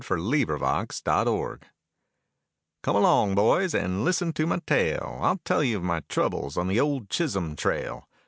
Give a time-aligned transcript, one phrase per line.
[0.01, 0.59] THE OLD
[0.89, 1.59] CHISHOLM TRAIL
[2.81, 6.67] Come along, boys, and listen to my tale, I'll tell you of my troubles on
[6.67, 8.07] the old Chisholm trail.